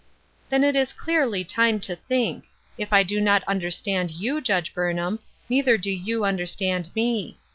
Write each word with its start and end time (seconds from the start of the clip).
"Then 0.49 0.63
it 0.63 0.75
is 0.75 0.93
clearly 0.93 1.43
time 1.43 1.79
to 1.81 1.95
think. 1.95 2.45
If 2.75 2.91
I 2.91 3.03
do 3.03 3.21
not 3.21 3.43
understand 3.43 4.09
you,, 4.09 4.41
Judge 4.41 4.73
Burnham, 4.73 5.19
neither 5.47 5.77
do 5.77 5.91
you 5.91 6.25
understand 6.25 6.89
me. 6.95 7.37